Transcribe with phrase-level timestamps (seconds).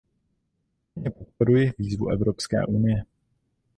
[0.95, 3.03] Plně podporuji výzvu Evropské unie.